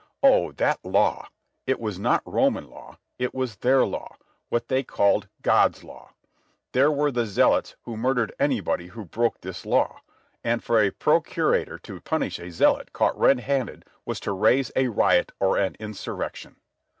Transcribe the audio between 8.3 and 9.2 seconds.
anybody who